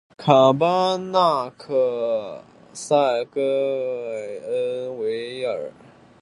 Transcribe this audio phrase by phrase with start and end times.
[0.17, 5.71] 卡巴纳克塞盖恩维尔。